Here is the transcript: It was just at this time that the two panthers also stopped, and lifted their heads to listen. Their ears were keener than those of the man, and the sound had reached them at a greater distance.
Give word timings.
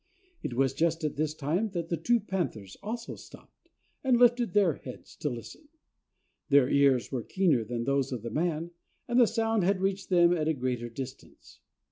It 0.41 0.55
was 0.55 0.73
just 0.73 1.03
at 1.03 1.15
this 1.15 1.35
time 1.35 1.69
that 1.73 1.89
the 1.89 1.95
two 1.95 2.19
panthers 2.19 2.75
also 2.81 3.15
stopped, 3.15 3.69
and 4.03 4.17
lifted 4.17 4.53
their 4.53 4.73
heads 4.73 5.15
to 5.17 5.29
listen. 5.29 5.67
Their 6.49 6.67
ears 6.71 7.11
were 7.11 7.21
keener 7.21 7.63
than 7.63 7.83
those 7.83 8.11
of 8.11 8.23
the 8.23 8.31
man, 8.31 8.71
and 9.07 9.19
the 9.19 9.27
sound 9.27 9.63
had 9.63 9.79
reached 9.79 10.09
them 10.09 10.33
at 10.35 10.47
a 10.47 10.53
greater 10.55 10.89
distance. 10.89 11.59